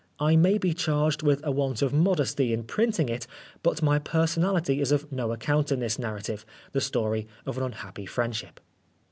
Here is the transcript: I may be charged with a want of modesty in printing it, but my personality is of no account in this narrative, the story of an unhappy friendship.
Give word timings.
I 0.19 0.35
may 0.35 0.57
be 0.57 0.73
charged 0.73 1.21
with 1.21 1.45
a 1.45 1.51
want 1.51 1.83
of 1.83 1.93
modesty 1.93 2.53
in 2.53 2.63
printing 2.63 3.07
it, 3.07 3.27
but 3.61 3.83
my 3.83 3.99
personality 3.99 4.81
is 4.81 4.91
of 4.91 5.11
no 5.11 5.31
account 5.31 5.71
in 5.71 5.79
this 5.79 5.99
narrative, 5.99 6.43
the 6.71 6.81
story 6.81 7.27
of 7.45 7.55
an 7.59 7.63
unhappy 7.63 8.07
friendship. 8.07 8.59